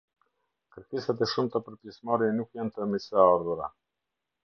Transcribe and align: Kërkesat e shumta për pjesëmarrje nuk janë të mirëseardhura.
Kërkesat 0.75 1.21
e 1.27 1.27
shumta 1.35 1.63
për 1.69 1.77
pjesëmarrje 1.83 2.33
nuk 2.41 2.61
janë 2.61 2.77
të 2.79 2.91
mirëseardhura. 2.95 3.73